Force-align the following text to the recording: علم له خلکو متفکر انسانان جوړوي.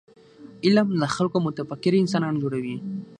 علم 0.65 0.87
له 1.01 1.07
خلکو 1.15 1.37
متفکر 1.47 1.91
انسانان 2.01 2.35
جوړوي. 2.43 2.77